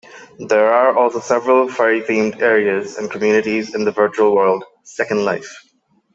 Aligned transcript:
There 0.39 0.73
are 0.73 0.97
also 0.97 1.19
several 1.19 1.69
furry-themed 1.69 2.41
areas 2.41 2.97
and 2.97 3.11
communities 3.11 3.75
in 3.75 3.85
the 3.85 3.91
virtual 3.91 4.33
world 4.33 4.63
"Second 4.83 5.23
Life". 5.25 5.55